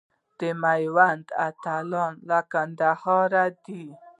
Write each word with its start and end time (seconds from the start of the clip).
د 0.39 0.41
میوند 0.61 1.25
اتلان 1.47 2.13
له 2.29 2.39
کندهاره 2.51 3.45
دي. 3.65 3.85